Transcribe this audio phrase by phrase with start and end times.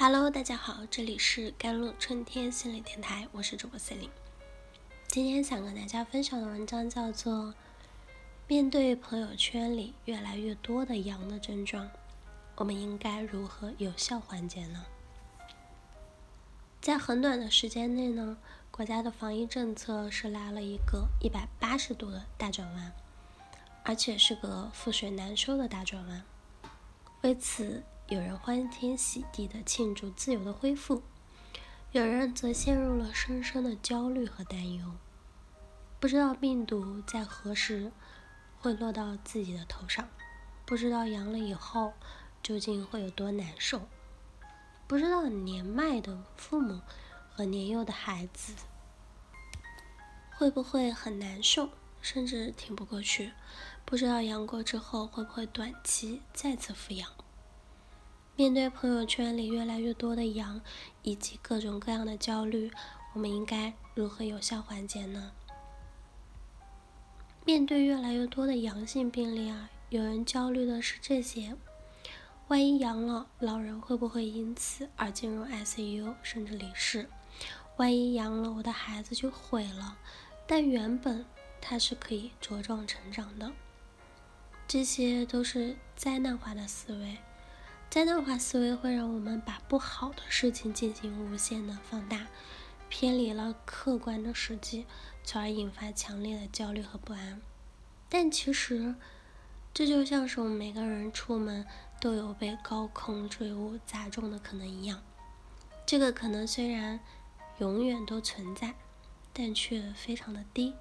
[0.00, 4.14] Hello，大家好，这里是甘露春天心理电台，我是主播 c e l i n e
[5.08, 7.46] 今天想跟大家分享的文章叫做
[8.46, 11.90] 《面对朋友圈里越来越多的阳的症状，
[12.54, 14.86] 我们应该如何有效缓解呢？》
[16.80, 18.38] 在很短的时间内呢，
[18.70, 22.92] 国家的防疫政策是来了一个一百八十度的大转弯，
[23.82, 26.22] 而且是个覆水难收的大转弯。
[27.22, 31.02] 为此，有人欢天喜地的庆祝自由的恢复，
[31.92, 34.94] 有人则陷入了深深的焦虑和担忧，
[36.00, 37.92] 不知道病毒在何时
[38.58, 40.08] 会落到自己的头上，
[40.64, 41.92] 不知道阳了以后
[42.42, 43.82] 究竟会有多难受，
[44.86, 46.80] 不知道年迈的父母
[47.30, 48.54] 和年幼的孩子
[50.34, 51.68] 会不会很难受，
[52.00, 53.32] 甚至挺不过去，
[53.84, 57.12] 不知道阳过之后会不会短期再次复阳。
[58.38, 60.60] 面对朋友圈里越来越多的阳，
[61.02, 62.70] 以及各种各样的焦虑，
[63.12, 65.32] 我们应该如何有效缓解呢？
[67.44, 71.56] 面对越来越多的阳性病例啊，有人焦虑的是这些：
[72.46, 77.10] 万一阳了，老人会不会因此而进入 ICU 甚至离世？
[77.76, 79.98] 万一阳了，我的孩子就毁了。
[80.46, 81.26] 但原本
[81.60, 83.50] 他是可以茁壮成长的。
[84.68, 87.18] 这些都是灾难化的思维。
[87.90, 92.26] 灾难化思维会让我们把不好的事情进行无限的放大，
[92.90, 94.84] 偏离了客观的实际，
[95.24, 97.40] 从而引发强烈的焦虑和不安。
[98.10, 98.94] 但其实，
[99.72, 101.66] 这就像是我们每个人出门
[101.98, 105.02] 都有被高空坠物砸中的可能一样。
[105.86, 107.00] 这个可能虽然
[107.56, 108.74] 永远都存在，
[109.32, 110.74] 但却非常的低。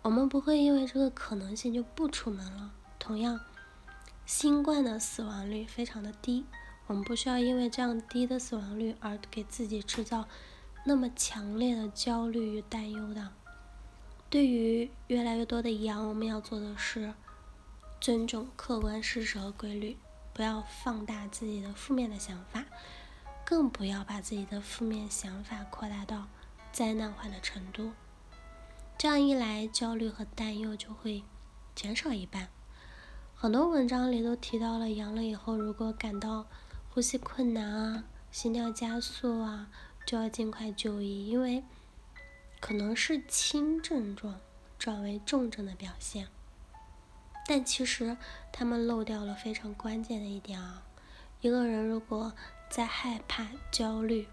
[0.00, 2.72] 我们不会因为这个可能性就不出门了。
[2.98, 3.38] 同样。
[4.24, 6.46] 新冠的死亡率非常的低，
[6.86, 10.26] 我们不需要因为这样低的死亡率而给自己制造
[10.84, 13.32] 那么强烈的焦虑与担忧的。
[14.30, 17.12] 对于越来越多的阳，我们要做的是
[18.00, 19.98] 尊重客观事实和规律，
[20.32, 22.64] 不要放大自己的负面的想法，
[23.44, 26.28] 更不要把自己的负面想法扩大到
[26.72, 27.92] 灾难化的程度。
[28.96, 31.22] 这样一来，焦虑和担忧就会
[31.74, 32.48] 减少一半。
[33.42, 36.46] 很多文章里都提到了，阳了以后，如果感到
[36.90, 39.68] 呼吸困难啊、心跳加速啊，
[40.06, 41.64] 就要尽快就医，因为
[42.60, 44.38] 可能是轻症状
[44.78, 46.28] 转为重症的表现。
[47.44, 48.16] 但其实
[48.52, 50.84] 他们漏掉了非常关键的一点啊，
[51.40, 52.32] 一个人如果
[52.70, 54.28] 在害怕、焦虑、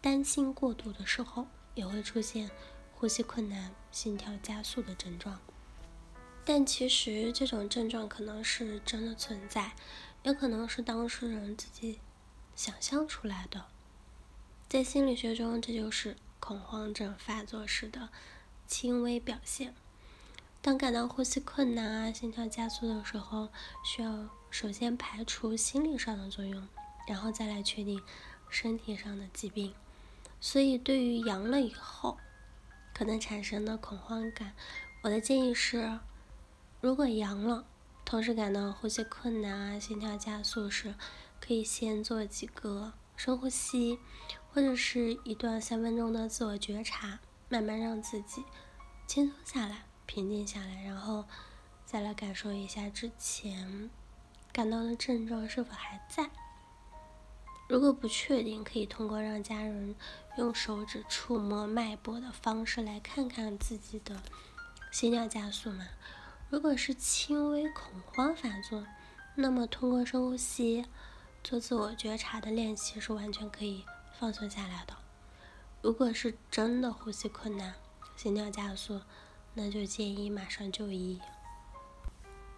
[0.00, 2.50] 担心过度的时候，也会出现
[2.92, 5.38] 呼吸困难、心跳加速的症状。
[6.44, 9.72] 但其实这种症状可能是真的存在，
[10.24, 12.00] 也可能是当事人自己
[12.56, 13.66] 想象出来的。
[14.68, 18.08] 在心理学中，这就是恐慌症发作时的
[18.66, 19.72] 轻微表现。
[20.60, 23.48] 当感到呼吸困难啊、心跳加速的时候，
[23.84, 26.66] 需要首先排除心理上的作用，
[27.06, 28.02] 然后再来确定
[28.50, 29.72] 身体上的疾病。
[30.40, 32.18] 所以，对于阳了以后
[32.92, 34.54] 可能产生的恐慌感，
[35.02, 36.00] 我的建议是。
[36.82, 37.64] 如果阳了，
[38.04, 40.96] 同时感到呼吸困难啊、心跳加速时，
[41.40, 44.00] 可以先做几个深呼吸，
[44.52, 48.42] 或者是一段三分钟的自我觉察，慢慢让自己
[49.06, 51.24] 轻松下来、平静下来，然后
[51.86, 53.88] 再来感受一下之前
[54.52, 56.30] 感到的症状是否还在。
[57.68, 59.94] 如果不确定，可以通过让家人
[60.36, 64.20] 用手指触摸脉搏的方式来看看自己的
[64.90, 65.86] 心跳加速嘛。
[66.52, 68.86] 如果是轻微恐慌发作，
[69.34, 70.84] 那么通过深呼吸、
[71.42, 73.86] 做自我觉察的练习是完全可以
[74.18, 74.94] 放松下来的。
[75.80, 77.72] 如果是真的呼吸困难、
[78.16, 79.00] 心跳加速，
[79.54, 81.18] 那就建议马上就医。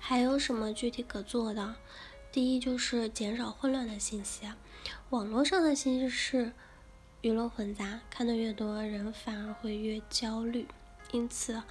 [0.00, 1.76] 还有什么具体可做的？
[2.32, 4.48] 第一就是减少混乱的信息，
[5.10, 6.52] 网络上的信息是
[7.20, 10.66] 鱼龙混杂，看得越多人反而会越焦虑，
[11.12, 11.62] 因此。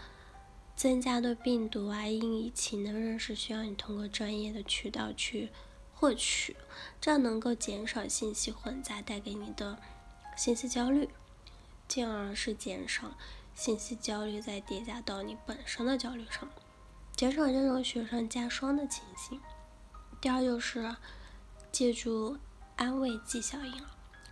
[0.76, 5.50] 增加对病毒啊、因疫情的认识，需要你通过专业的渠道去
[5.94, 6.56] 获取，
[7.00, 9.78] 这样能够减少信息混杂带给你的
[10.36, 11.10] 信息焦虑，
[11.88, 13.16] 进而是减少
[13.54, 16.50] 信息焦虑再叠加到你本身的焦虑上，
[17.16, 19.40] 减少这种雪上加霜的情形。
[20.20, 20.94] 第二就是
[21.72, 22.38] 借助
[22.76, 23.86] 安慰剂效应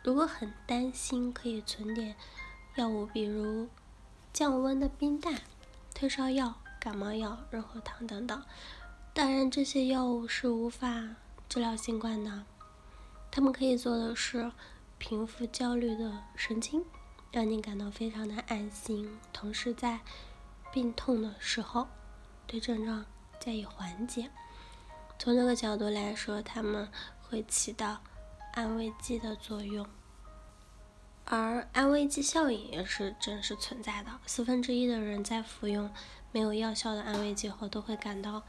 [0.04, 2.16] 如果很担心，可以存点
[2.76, 3.70] 药物，比如
[4.34, 5.44] 降温的冰袋。
[6.04, 8.44] 退烧药、感冒药、润喉糖等等，
[9.14, 11.02] 当然这些药物是无法
[11.48, 12.44] 治疗新冠的。
[13.32, 14.52] 他们可以做的是
[14.98, 16.84] 平复焦虑的神经，
[17.32, 20.02] 让你感到非常的安心，同时在
[20.74, 21.88] 病痛的时候
[22.46, 23.06] 对症状
[23.40, 24.30] 加以缓解。
[25.18, 26.90] 从这个角度来说，他们
[27.22, 28.02] 会起到
[28.52, 29.88] 安慰剂的作用。
[31.26, 34.12] 而安慰剂效应也是真实存在的。
[34.26, 35.90] 四分之一的人在服用
[36.32, 38.44] 没有药效的安慰剂后，都会感到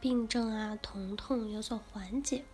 [0.00, 2.44] 病症啊、疼痛有所缓解。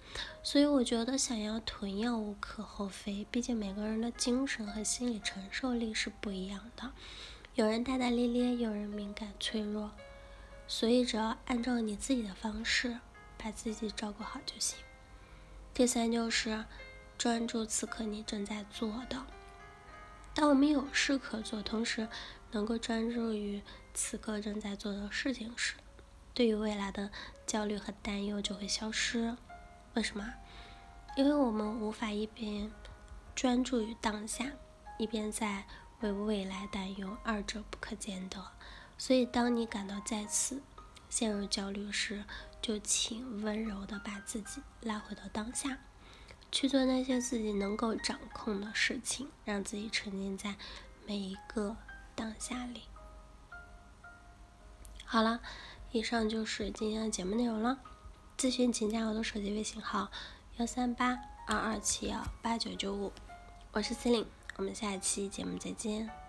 [0.42, 6.92] 所以我觉得想要囤药无可厚非，毕竟每个人的精神和心理承受力是不一样的。
[7.54, 9.90] 有人大大咧咧，有人敏感脆弱，
[10.68, 12.98] 所以只要按照你自己的方式
[13.38, 14.78] 把自己照顾好就行。
[15.72, 16.64] 第三就是
[17.16, 19.24] 专注此刻你正在做的。
[20.34, 22.08] 当我们有事可做，同时
[22.50, 23.62] 能够专注于
[23.94, 25.74] 此刻正在做的事情时，
[26.34, 27.10] 对于未来的
[27.46, 29.36] 焦虑和担忧就会消失。
[29.94, 30.34] 为什么？
[31.16, 32.68] 因为我们无法一边
[33.36, 34.50] 专注于当下，
[34.98, 35.64] 一边在
[36.00, 38.44] 为未来担忧，二者不可兼得。
[38.98, 40.60] 所以，当你感到再次
[41.08, 42.24] 陷入焦虑时，
[42.60, 45.78] 就请温柔地把自己拉回到当下。
[46.54, 50.54] 去做那些自己能够掌控的事情，让自己沉浸在
[51.04, 51.76] 每一个
[52.14, 52.82] 当下里。
[55.04, 55.40] 好了，
[55.90, 57.80] 以上就是今天的节目内容了。
[58.38, 60.12] 咨询请加我的手机微信号：
[60.58, 61.18] 幺三八
[61.48, 63.12] 二二七幺八九九五，
[63.72, 66.23] 我是 c e l i n e 我们下期节目再见。